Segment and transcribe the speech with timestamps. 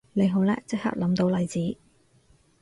[0.13, 1.77] 你好叻即刻諗到例子